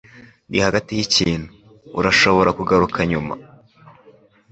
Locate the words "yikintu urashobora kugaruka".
0.97-2.99